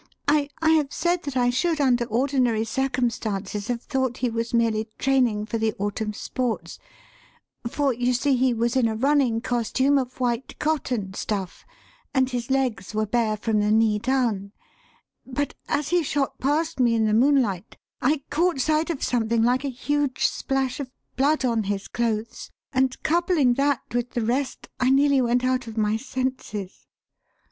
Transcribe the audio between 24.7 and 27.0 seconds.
I nearly went out of my senses.